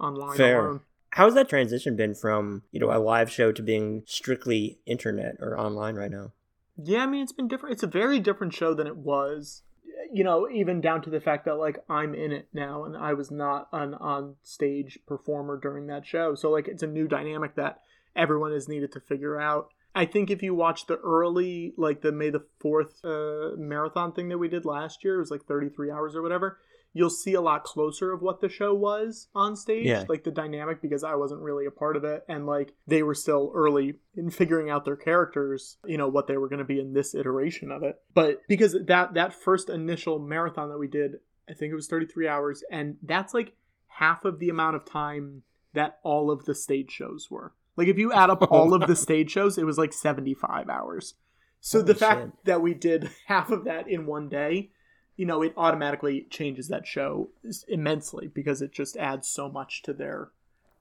[0.00, 0.66] online Fair.
[0.66, 0.80] alone.
[1.10, 5.58] How's that transition been from you know a live show to being strictly internet or
[5.58, 6.32] online right now?
[6.76, 7.74] Yeah, I mean it's been different.
[7.74, 9.62] It's a very different show than it was.
[10.10, 13.14] You know, even down to the fact that like I'm in it now and I
[13.14, 16.34] was not an on stage performer during that show.
[16.34, 17.80] So like it's a new dynamic that
[18.16, 19.68] everyone has needed to figure out.
[19.94, 24.28] I think if you watch the early like the May the 4th uh, marathon thing
[24.30, 26.58] that we did last year, it was like 33 hours or whatever.
[26.94, 30.04] You'll see a lot closer of what the show was on stage, Yeah.
[30.10, 33.14] like the dynamic because I wasn't really a part of it and like they were
[33.14, 36.80] still early in figuring out their characters, you know, what they were going to be
[36.80, 37.96] in this iteration of it.
[38.12, 42.28] But because that that first initial marathon that we did, I think it was 33
[42.28, 43.54] hours and that's like
[43.88, 45.42] half of the amount of time
[45.74, 47.52] that all of the stage shows were.
[47.76, 51.14] Like if you add up all of the stage shows, it was like 75 hours.
[51.60, 52.44] So the fact shit.
[52.44, 54.70] that we did half of that in one day,
[55.16, 57.30] you know, it automatically changes that show
[57.68, 60.30] immensely because it just adds so much to their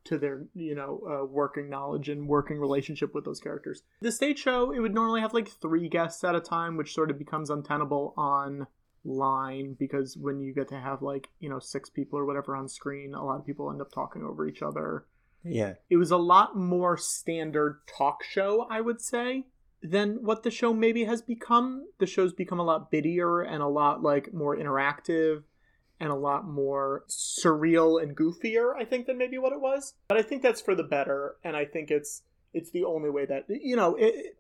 [0.04, 3.84] to their you know uh, working knowledge and working relationship with those characters.
[4.02, 7.12] The stage show it would normally have like three guests at a time, which sort
[7.12, 8.68] of becomes untenable on
[9.04, 12.68] line because when you get to have like you know six people or whatever on
[12.68, 15.06] screen, a lot of people end up talking over each other
[15.44, 19.46] Yeah, it was a lot more standard talk show, I would say,
[19.82, 21.88] than what the show maybe has become.
[22.00, 25.44] The show's become a lot bittier and a lot like more interactive
[26.00, 29.94] and a lot more surreal and goofier, I think, than maybe what it was.
[30.08, 32.24] But I think that's for the better, and I think it's
[32.54, 33.96] it's the only way that you know.
[33.96, 34.38] It,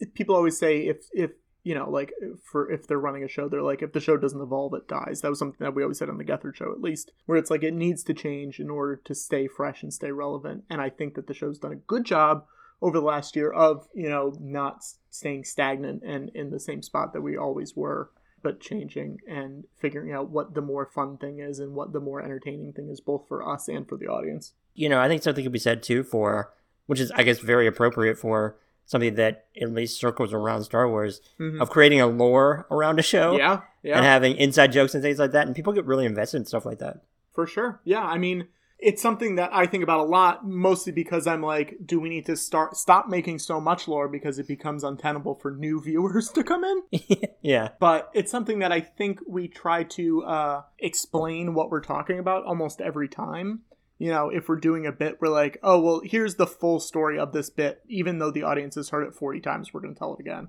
[0.00, 1.30] it, people always say if if
[1.64, 2.12] you know like
[2.44, 5.20] for if they're running a show they're like if the show doesn't evolve it dies.
[5.20, 7.50] That was something that we always said on the gethard show at least where it's
[7.50, 10.64] like it needs to change in order to stay fresh and stay relevant.
[10.70, 12.44] And i think that the show's done a good job
[12.80, 17.12] over the last year of you know not staying stagnant and in the same spot
[17.12, 18.10] that we always were
[18.44, 22.22] but changing and figuring out what the more fun thing is and what the more
[22.22, 24.52] entertaining thing is both for us and for the audience.
[24.74, 26.52] You know, I think something could be said too for,
[26.86, 31.20] which is I guess very appropriate for something that at least circles around Star Wars
[31.40, 31.60] Mhm.
[31.60, 35.18] of creating a lore around a show yeah yeah and having inside jokes and things
[35.18, 37.02] like that, and people get really invested in stuff like that.
[37.34, 37.80] For sure.
[37.84, 38.46] Yeah, I mean,
[38.78, 42.26] it's something that I think about a lot, mostly because I'm like, do we need
[42.26, 46.44] to start stop making so much lore because it becomes untenable for new viewers to
[46.44, 46.82] come in?
[47.42, 52.18] yeah, But it's something that I think we try to uh, explain what we're talking
[52.18, 53.60] about almost every time.
[53.98, 57.18] You know, if we're doing a bit, we're like, oh, well, here's the full story
[57.18, 57.82] of this bit.
[57.88, 60.48] Even though the audience has heard it 40 times, we're going to tell it again.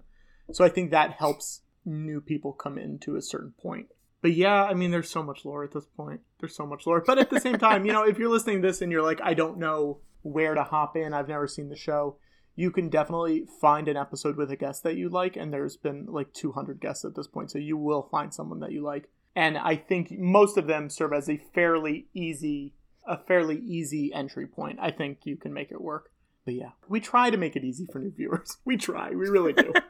[0.51, 3.88] So I think that helps new people come in to a certain point.
[4.21, 6.21] But yeah, I mean, there's so much lore at this point.
[6.39, 7.03] There's so much lore.
[7.05, 9.21] But at the same time, you know, if you're listening to this and you're like,
[9.23, 12.17] I don't know where to hop in, I've never seen the show,
[12.55, 15.36] you can definitely find an episode with a guest that you like.
[15.36, 17.51] And there's been like 200 guests at this point.
[17.51, 19.10] So you will find someone that you like.
[19.36, 22.73] And I think most of them serve as a fairly easy
[23.08, 26.12] a fairly easy entry point, I think you can make it work.
[26.46, 28.58] But yeah, we try to make it easy for new viewers.
[28.65, 29.74] We try, we really do.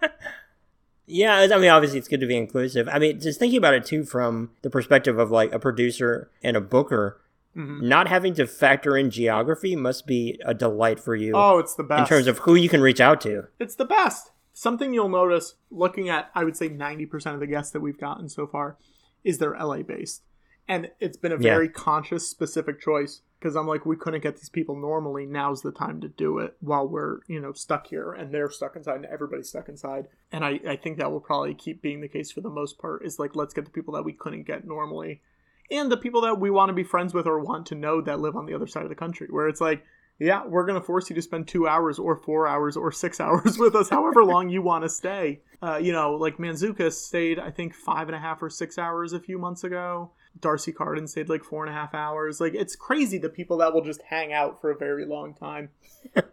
[1.07, 2.89] Yeah, I mean, obviously, it's good to be inclusive.
[2.91, 6.57] I mean, just thinking about it too from the perspective of like a producer and
[6.57, 7.21] a booker,
[7.55, 7.83] Mhm.
[7.83, 11.83] not having to factor in geography must be a delight for you Oh, it's the
[11.83, 11.99] best.
[11.99, 13.43] in terms of who you can reach out to.
[13.59, 14.31] It's the best.
[14.51, 18.27] Something you'll notice looking at, I would say 90% of the guests that we've gotten
[18.27, 18.77] so far
[19.23, 20.23] is they're LA based.
[20.67, 21.53] And it's been a Yeah.
[21.53, 25.25] very conscious, specific choice because I'm like, we couldn't get these people normally.
[25.25, 28.75] Now's the time to do it while we're, you know, stuck here and they're stuck
[28.75, 30.07] inside and everybody's stuck inside.
[30.31, 33.05] And I, I think that will probably keep being the case for the most part
[33.05, 35.21] is like, let's get the people that we couldn't get normally
[35.69, 38.19] and the people that we want to be friends with or want to know that
[38.19, 39.83] live on the other side of the country where it's like,
[40.17, 43.19] yeah, we're going to force you to spend two hours or four hours or six
[43.25, 45.41] hours with us, however long you want to stay.
[45.61, 49.13] Uh, you know, like Manzuka stayed, I think, five and a half or six hours
[49.13, 50.11] a few months ago.
[50.39, 52.41] D'Arcy Carden stayed like four and a half hours.
[52.41, 55.69] Like, it's crazy the people that will just hang out for a very long time.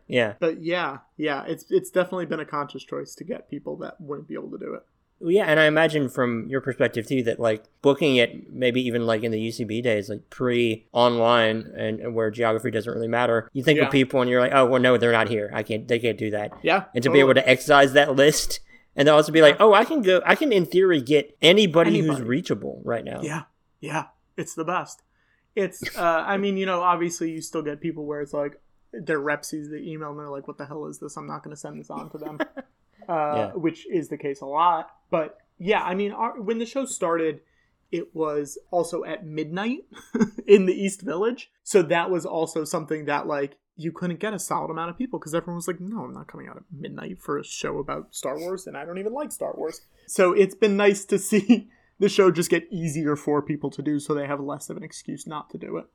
[0.06, 0.34] Yeah.
[0.38, 4.28] But yeah, yeah, it's it's definitely been a conscious choice to get people that wouldn't
[4.28, 4.82] be able to do it.
[5.20, 9.06] Well, Yeah, and I imagine from your perspective too that like booking it maybe even
[9.06, 13.48] like in the UCB days, like pre online and, and where geography doesn't really matter.
[13.54, 13.86] You think Yeah.
[13.86, 15.50] of people and you're like, oh well, no, they're not here.
[15.54, 15.88] I can't.
[15.88, 16.52] They can't do that.
[16.62, 16.84] Yeah.
[16.94, 18.60] And to be able to excise that list,
[18.94, 20.20] and then also be like, oh, I can go.
[20.26, 23.20] I can in theory get anybody, who's reachable right now.
[23.22, 23.44] Yeah,
[23.82, 24.06] yeah,
[24.38, 25.02] it's the best.
[25.54, 28.58] It's, uh, I mean, you know, obviously you still get people where it's like
[28.94, 31.16] their rep sees the email and they're like, "What the hell is this?
[31.18, 32.38] I'm not going to send this on to them,"
[33.08, 33.52] uh, Yeah.
[33.52, 34.90] which is the case a lot.
[35.10, 37.40] But yeah, I mean, our, when the show started,
[37.90, 39.84] it was also at midnight
[40.46, 44.38] in the East Village, so that was also something that like you couldn't get a
[44.38, 47.18] solid amount of people because everyone was like, "No, I'm not coming out at midnight
[47.20, 50.54] for a show about Star Wars, and I don't even like Star Wars." So it's
[50.54, 54.26] been nice to see the show just get easier for people to do, so they
[54.26, 55.86] have less of an excuse not to do it.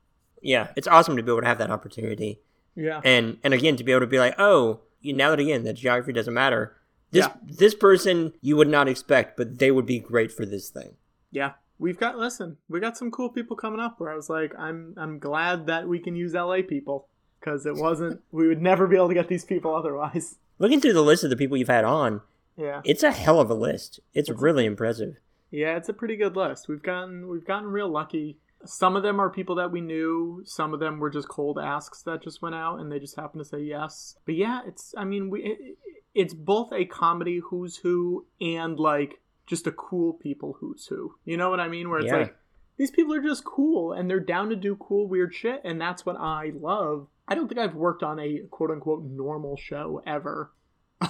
[0.41, 2.39] Yeah, it's awesome to be able to have that opportunity,
[2.75, 5.63] Yeah, and and again to be able to be like, oh, you, now that again
[5.63, 6.75] that geography doesn't matter.
[7.12, 7.33] This Yeah.
[7.43, 10.95] this person you would not expect, but they would be great for this thing.
[11.31, 11.53] yeah.
[11.79, 13.99] We've got listen, we got some cool people coming up.
[13.99, 17.07] Where I was like, I'm I'm glad that we can use LA people
[17.39, 20.38] because it wasn't we would never be able to get these people otherwise.
[20.57, 22.21] Looking through the list of the people you've had on,
[22.57, 23.99] Yeah, it's a hell of a list.
[24.15, 25.19] It's really impressive.
[25.51, 26.67] Yeah, it's a pretty good list.
[26.67, 28.38] We've gotten we've gotten real lucky.
[28.65, 30.41] Some of them are people that we knew.
[30.45, 33.43] Some of them were just cold asks that just went out, and they just happened
[33.43, 34.15] to say yes.
[34.25, 35.77] But yeah, it's I mean we it,
[36.15, 41.15] it's both a comedy who's who and like just a cool people who's who.
[41.23, 41.89] You know what I mean?
[41.89, 42.17] Where it's Yeah.
[42.17, 42.36] like
[42.77, 46.05] these people are just cool and they're down to do cool weird shit, and that's
[46.05, 47.07] what I love.
[47.27, 50.51] I don't think I've worked on a quote unquote normal show ever.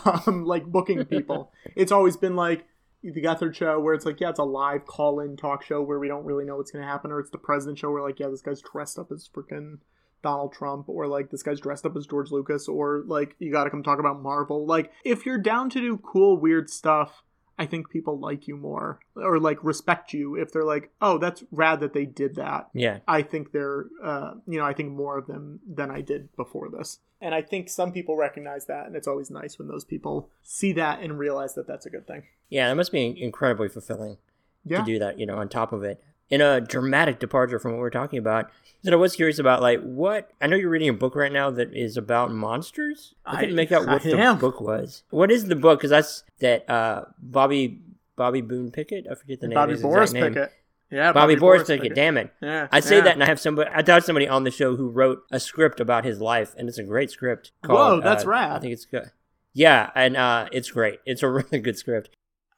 [0.05, 1.53] Um, like booking people.
[1.75, 2.65] it's always been like
[3.13, 5.99] the Gethard show where it's like, yeah, it's a live call in talk show where
[5.99, 8.19] we don't really know what's going to happen, or it's the president show where, like,
[8.19, 9.77] yeah, this guy's dressed up as freaking
[10.23, 13.65] Donald Trump, or like this guy's dressed up as George Lucas, or like you got
[13.65, 14.65] to come talk about Marvel.
[14.65, 17.23] Like, if you're down to do cool, weird stuff,
[17.59, 21.43] I think people like you more or like respect you if they're like, oh, that's
[21.51, 22.69] rad that they did that.
[22.73, 22.99] Yeah.
[23.07, 26.69] I think they're, uh, you know, I think more of them than I did before
[26.69, 26.99] this.
[27.19, 30.71] And I think some people recognize that, and it's always nice when those people see
[30.73, 32.23] that and realize that that's a good thing.
[32.49, 34.17] Yeah, that must be incredibly fulfilling
[34.63, 34.79] Yeah.
[34.81, 36.03] to do that, you know, on top of it.
[36.29, 38.51] In a dramatic departure from what we're talking about,
[38.83, 41.49] that I was curious about, like, what I know you're reading a book right now
[41.51, 43.15] that is about monsters.
[43.25, 44.37] I couldn't make out what I the am.
[44.37, 45.03] book was.
[45.09, 45.79] What is the book?
[45.79, 47.79] Because that's that uh, Bobby
[48.17, 49.07] Bobby Boone Pickett.
[49.09, 49.55] I forget the name.
[49.55, 50.33] Bobby Boris name.
[50.33, 50.51] Pickett.
[50.89, 51.95] Yeah, Bobby, Boris Pickett.
[51.95, 52.31] Damn it.
[52.41, 53.03] Yeah, I say yeah.
[53.03, 53.69] that, and I have somebody.
[53.73, 56.77] I thought somebody on the show who wrote a script about his life, and it's
[56.77, 57.51] a great script.
[57.65, 58.51] Whoa, that's uh, rad.
[58.53, 59.11] I think it's good.
[59.53, 60.99] Yeah, and uh, it's great.
[61.05, 62.09] It's a really good script.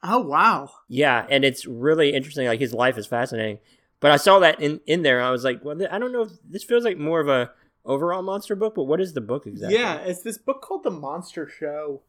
[0.02, 0.70] Oh wow.
[0.88, 2.46] Yeah, and it's really interesting.
[2.46, 3.58] Like his life is fascinating.
[4.00, 6.22] But I saw that in in there, and I was like, well, I don't know.
[6.22, 7.50] if This feels like more of a
[7.84, 9.76] overall monster book, but what is the book exactly?
[9.78, 12.02] Yeah, it's this book called The Monster Show,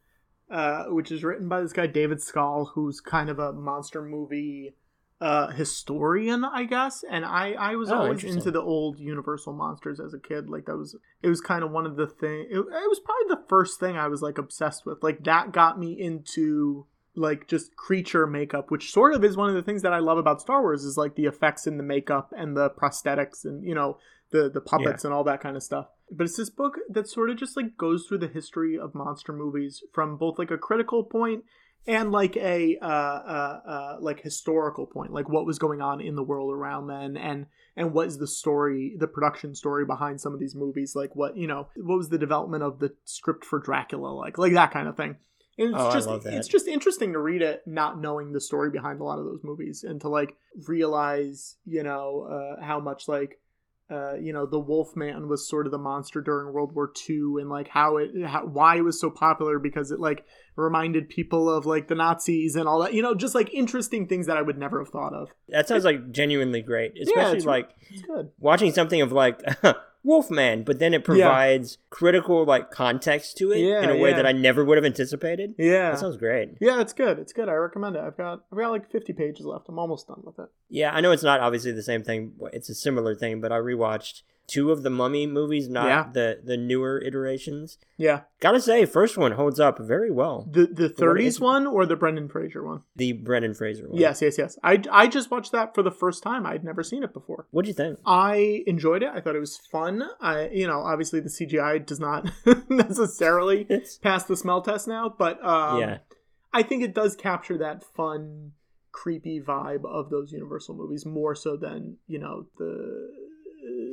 [0.49, 4.73] uh, which is written by this guy David Skal, who's kind of a monster movie
[5.19, 7.04] uh, historian, I guess.
[7.10, 10.49] And I, I was Oh, always into the old Universal monsters as a kid.
[10.49, 12.47] Like that was it was kind of one of the thing.
[12.49, 15.04] It, it was probably the first thing I was like obsessed with.
[15.04, 19.56] Like that got me into like just creature makeup which sort of is one of
[19.56, 22.32] the things that i love about star wars is like the effects and the makeup
[22.38, 23.97] and the prosthetics and you know
[24.32, 25.88] the the puppets and all that kind of stuff.
[26.10, 29.32] But it's this book that sort of just like goes through the history of monster
[29.32, 31.43] movies from both like a critical point
[31.88, 36.15] and like a uh, uh, uh, like historical point like what was going on in
[36.15, 40.34] the world around then and and what is the story the production story behind some
[40.34, 43.58] of these movies like what you know what was the development of the script for
[43.58, 45.15] dracula like like that kind of thing
[45.57, 46.33] and it's Oh, I just love that.
[46.33, 49.41] it's just interesting to read it not knowing the story behind a lot of those
[49.43, 50.35] movies and to like
[50.67, 52.27] realize you know
[52.59, 53.37] uh, how much like
[53.89, 57.49] uh, you know, the Wolfman was sort of the monster during World War II, and
[57.49, 60.23] like how it, how, why it was so popular because it like
[60.55, 62.93] reminded people of like the Nazis and all that.
[62.93, 65.27] You know, just like interesting things that I would never have thought of.
[65.49, 68.29] That sounds like genuinely great, especially it's- like It's good.
[68.39, 69.41] watching something of like
[70.03, 74.15] Wolfman, but then it provides critical like context to it Yeah, in a way yeah.
[74.17, 75.55] that I never would have anticipated.
[75.57, 75.91] Yeah.
[75.91, 76.57] That sounds great.
[76.59, 77.19] Yeah, it's good.
[77.19, 77.49] It's good.
[77.49, 78.01] I recommend it.
[78.01, 79.69] I've got I've got like 50 pages left.
[79.69, 80.49] I'm almost done with it.
[80.69, 82.33] Yeah, I know it's not obviously the same thing.
[82.53, 86.09] It's a similar thing, but I rewatched two of the Mummy movies, not Yeah.
[86.11, 87.77] the the newer iterations.
[87.97, 88.21] Yeah.
[88.41, 90.47] Gotta say, first one holds up very well.
[90.51, 92.81] The the 30s is- one or the Brendan Fraser one?
[92.95, 93.97] The Brendan Fraser one.
[93.97, 94.57] Yes, yes, yes.
[94.63, 96.45] I I just watched that for the first time.
[96.45, 97.47] I'd never seen it before.
[97.51, 97.99] What do you think?
[98.05, 99.09] I enjoyed it.
[99.13, 100.03] I thought it was fun.
[100.19, 102.29] I you know, obviously the CGI does not
[102.69, 103.67] necessarily
[104.01, 105.97] pass the smell test now, but um yeah,
[106.53, 108.51] I think it does capture that fun,
[108.91, 113.09] creepy vibe of those Universal movies more so than you know the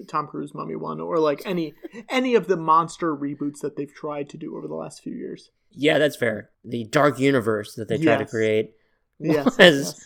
[0.09, 1.75] Tom Cruise Mummy one or like any
[2.09, 5.51] any of the monster reboots that they've tried to do over the last few years.
[5.73, 6.51] yeah, that's fair.
[6.65, 8.31] The dark universe that they try to Yes.
[8.31, 8.75] create.
[9.19, 10.05] Yes, Was-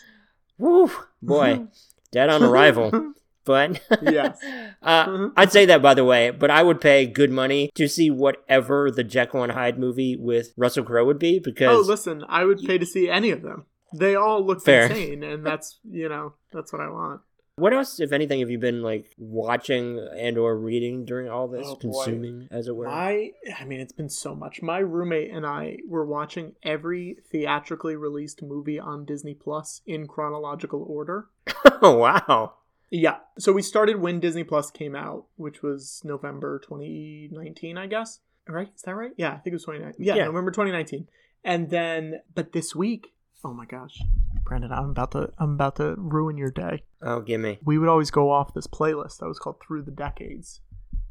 [0.57, 0.89] Woo,
[1.21, 1.65] boy,
[2.11, 3.13] dead on arrival.
[3.45, 4.39] But Yes.
[4.81, 5.33] uh, Mhm.
[5.35, 6.29] I'd say that by the way.
[6.31, 10.53] But I would pay good money to see whatever the Jekyll and Hyde movie with
[10.55, 13.65] Russell Crowe would be because oh, listen, I would pay to see any of them.
[13.95, 14.83] They all look Fair.
[14.87, 17.21] insane, and that's you know that's what I want.
[17.55, 21.67] What else, if anything, have you been like watching and or reading during all this,
[21.67, 22.85] Oh, consuming as it were?
[22.87, 24.61] My, I mean, it's been so much.
[24.61, 30.83] My roommate and I were watching every theatrically released movie on Disney Plus in chronological
[30.87, 31.27] order.
[31.81, 32.53] oh wow,
[32.89, 33.17] Yeah.
[33.37, 38.19] So we started when Disney Plus came out, which was November 2019, I guess.
[38.47, 38.69] Right?
[38.75, 39.11] Is that right?
[39.15, 40.05] Yeah, I think it was 2019.
[40.05, 40.25] Yeah, Yeah.
[40.25, 41.07] November 2019.
[41.45, 43.12] And then, but this week,
[43.43, 44.01] oh my gosh,
[44.45, 46.83] Brandon, I'm about to, I'm about to ruin your day.
[47.01, 47.59] oh gimme.
[47.63, 50.61] We would always go off this playlist that was called Through the Decades,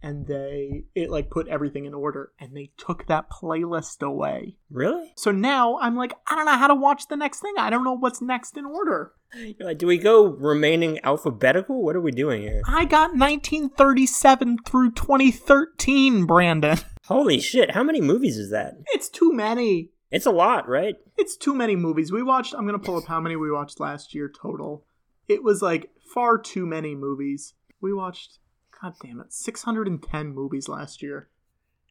[0.02, 4.56] and they, it like put everything in order, and they took that playlist away.
[4.70, 5.12] Really?
[5.16, 7.54] So now I'm like, I don't know how to watch the next thing.
[7.58, 9.12] I don't know what's next in order.
[9.34, 11.82] You're like, do we go remaining alphabetical?
[11.82, 12.60] What are we doing here?
[12.66, 16.76] I got 1937 through 2013, Brandon.
[17.06, 17.72] Holy shit!
[17.72, 18.74] How many movies is that?
[18.92, 19.90] It's too many.
[20.12, 20.96] It's a lot, right?
[21.16, 22.12] It's too many movies.
[22.12, 24.84] We watched, I'm going to pull up how many we watched last year total.
[25.26, 27.54] It was like far too many movies.
[27.80, 28.38] We watched,
[28.80, 31.30] god damn it, 610 movies last year.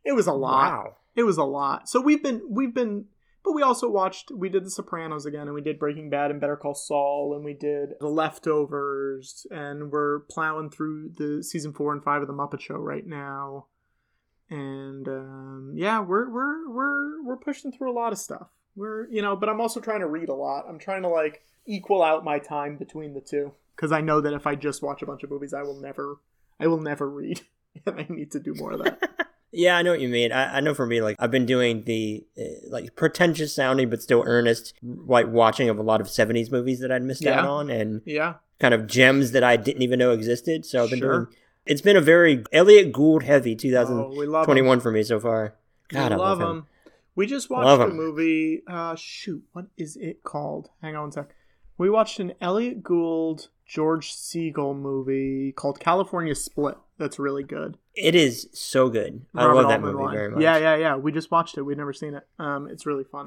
[0.06, 0.72] It was a lot.
[0.72, 0.96] Wow.
[1.16, 1.90] It was a lot.
[1.90, 3.06] So we've been, we've been,
[3.44, 6.40] but we also watched, we did The Sopranos again, and we did Breaking Bad and
[6.40, 11.92] Better Call Saul, and we did The Leftovers, and we're plowing through the season four
[11.92, 13.66] and five of The Muppet Show right now.
[14.52, 18.48] And um, yeah, we're we're we're we're pushing through a lot of stuff.
[18.76, 20.66] We're you know, but I'm also trying to read a lot.
[20.68, 24.34] I'm trying to like equal out my time between the two because I know that
[24.34, 26.18] if I just watch a bunch of movies, I will never,
[26.60, 27.42] I will never read,
[27.86, 29.10] and I need to do more of that.
[29.54, 30.32] Yeah, I know what you mean.
[30.32, 34.02] I, I know for me, like I've been doing the uh, like pretentious sounding but
[34.02, 37.70] still earnest, like watching of a lot of '70s movies that I'd missed out on,
[37.70, 40.66] and yeah, kind of gems that I didn't even know existed.
[40.66, 41.26] So I've been Sure.
[41.26, 41.36] doing.
[41.66, 44.56] It's been a very Elliott Gould heavy oh, we love 'em.
[44.56, 45.56] 2021 for me so far.
[45.90, 46.48] God, we I love him.
[46.48, 46.68] 'em.
[47.16, 48.64] We just Love watched a movie.
[48.68, 50.70] Uh, shoot, what is it called?
[50.82, 51.36] Hang on one sec.
[51.78, 56.78] We watched an Elliott Gould, George Segal movie called California Split.
[56.98, 57.78] That's really good.
[57.96, 59.26] It is so good.
[59.36, 60.14] I Robert love that movie one.
[60.14, 60.42] very much.
[60.42, 60.96] Yeah, yeah, yeah.
[60.96, 61.64] We just watched it.
[61.64, 62.28] We'd never seen it.
[62.40, 63.26] Um, it's really fun.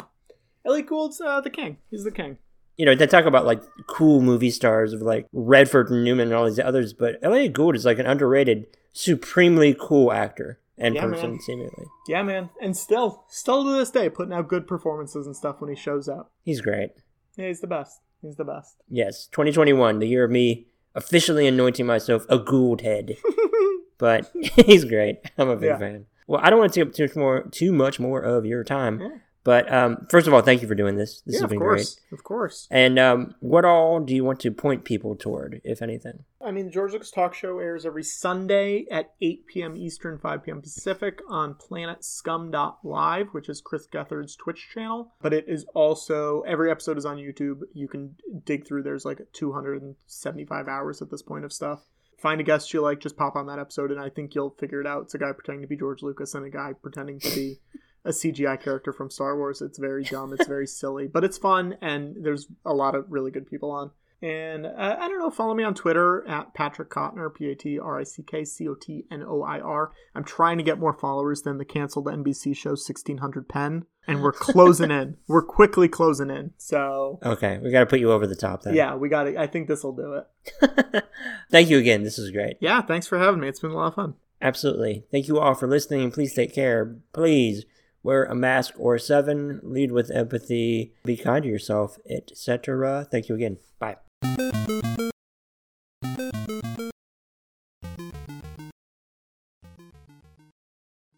[0.64, 1.78] Elliott Gould's uh, the king.
[1.90, 2.38] He's the king.
[2.76, 6.34] You know, they talk about like cool movie stars of like Redford and Newman and
[6.36, 11.02] all these others, but Elliott Gould is like an underrated, supremely cool actor and Yeah,
[11.02, 11.40] person, man.
[11.40, 11.84] seemingly.
[12.08, 12.50] Yeah, man.
[12.60, 16.08] And still, still to this day, putting out good performances and stuff when he shows
[16.08, 16.32] up.
[16.42, 16.90] He's great.
[17.36, 18.00] Yeah, he's the best.
[18.22, 18.76] He's the best.
[18.88, 23.16] Yes, 2021, the year of me officially anointing myself a Gould head.
[23.98, 24.32] but
[24.66, 25.18] he's great.
[25.38, 25.78] I'm a big Yeah.
[25.78, 26.06] fan.
[26.26, 28.64] Well, I don't want to take up too much more, too much more of your
[28.64, 29.00] time.
[29.00, 29.08] Yeah.
[29.44, 31.20] But um, first of all, thank you for doing this.
[31.26, 32.00] This yeah, has of been great.
[32.10, 32.66] Of course.
[32.70, 36.24] And um, what all do you want to point people toward, if anything?
[36.42, 39.76] I mean, the George Lucas Talk Show airs every Sunday at 8 p.m.
[39.76, 40.62] Eastern, 5 p.m.
[40.62, 45.12] Pacific on planetscum.live, which is Chris Gethard's Twitch channel.
[45.20, 47.60] But it is also, every episode is on YouTube.
[47.74, 51.84] You can dig through, there's like 275 hours at this point of stuff.
[52.18, 54.80] Find a guest you like, just pop on that episode, and I think you'll figure
[54.80, 55.02] it out.
[55.02, 57.58] It's a guy pretending to be George Lucas and a guy pretending to be
[58.04, 59.62] a CGI character from Star Wars.
[59.62, 63.30] It's very dumb, it's very silly, but it's fun, and there's a lot of really
[63.30, 63.90] good people on
[64.22, 67.78] And uh, I don't know, follow me on Twitter at Patrick Cotnoir, P A T
[67.78, 69.92] R I C K C O T N O I R.
[70.14, 74.32] I'm trying to get more followers than the canceled NBC show 1600 Penn, And we're
[74.32, 75.16] closing in.
[75.28, 76.52] We're quickly closing in.
[76.58, 77.18] So.
[77.22, 78.74] Okay, we got to put you over the top then.
[78.74, 79.36] Yeah, we got it.
[79.36, 81.04] I think this will do it.
[81.50, 82.02] Thank you again.
[82.02, 82.58] This is great.
[82.60, 83.48] Yeah, thanks for having me.
[83.48, 84.14] It's been a lot of fun.
[84.42, 85.04] Absolutely.
[85.10, 86.10] Thank you all for listening.
[86.10, 86.96] Please take care.
[87.12, 87.64] Please
[88.04, 89.58] wear a mask or seven.
[89.64, 90.94] Lead with empathy.
[91.04, 93.08] Be kind to yourself, etc.
[93.10, 93.58] Thank you again.
[93.80, 93.96] Bye.